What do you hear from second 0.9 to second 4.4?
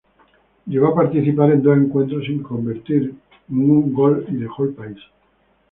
participar en dos encuentros sin convertir ningún gol y